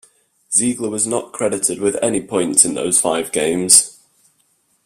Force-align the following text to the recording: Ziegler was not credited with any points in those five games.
Ziegler 0.51 0.89
was 0.89 1.05
not 1.05 1.31
credited 1.31 1.79
with 1.79 1.95
any 2.01 2.23
points 2.25 2.65
in 2.65 2.73
those 2.73 2.97
five 2.99 3.31
games. 3.31 3.99